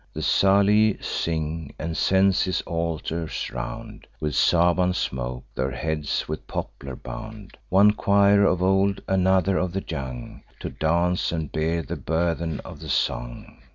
The 0.15 0.21
Salii 0.23 0.97
sing, 0.99 1.75
and 1.77 1.95
cense 1.95 2.41
his 2.45 2.61
altars 2.61 3.51
round 3.51 4.07
With 4.19 4.33
Saban 4.33 4.95
smoke, 4.95 5.43
their 5.53 5.69
heads 5.69 6.27
with 6.27 6.47
poplar 6.47 6.95
bound 6.95 7.55
One 7.69 7.91
choir 7.91 8.43
of 8.43 8.63
old, 8.63 8.99
another 9.07 9.59
of 9.59 9.73
the 9.73 9.83
young, 9.87 10.41
To 10.61 10.71
dance, 10.71 11.31
and 11.31 11.51
bear 11.51 11.83
the 11.83 11.97
burthen 11.97 12.61
of 12.61 12.79
the 12.79 12.89
song. 12.89 13.59